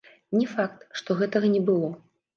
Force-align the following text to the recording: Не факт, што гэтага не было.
Не 0.37 0.47
факт, 0.53 0.87
што 1.01 1.19
гэтага 1.19 1.53
не 1.57 1.63
было. 1.69 1.91